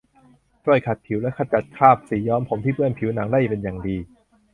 [0.63, 3.97] ช่วยขัดผิวและขจัดคราบสีย้อมผมที่เปื้อนผิวหนังได้เป็นอย่างดี